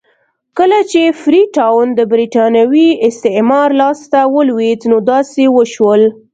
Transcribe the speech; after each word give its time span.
کله 0.57 0.79
چې 0.91 1.01
فري 1.21 1.41
ټاون 1.57 1.87
د 1.95 1.99
برېټانوي 2.13 2.87
استعمار 3.09 3.69
لاس 3.81 3.99
ته 4.11 4.21
ولوېد 4.35 4.79
نو 4.91 4.97
داسې 5.11 5.43
وشول. 5.57 6.01